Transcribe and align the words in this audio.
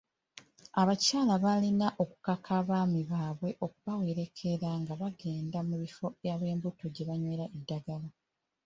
Abakyala 0.81 1.33
balina 1.43 1.87
okukaka 2.03 2.49
abaami 2.61 3.01
baabwe 3.11 3.49
okubawerekera 3.65 4.69
nga 4.81 4.93
bagenda 5.01 5.59
mu 5.69 5.75
bifo 5.83 6.05
ab'embuto 6.33 6.85
gye 6.93 7.03
banywera 7.09 7.45
eddagala. 7.57 8.09